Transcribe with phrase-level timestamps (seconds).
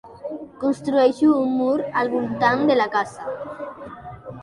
[0.63, 3.33] Construeixo un mur al voltant de la casa.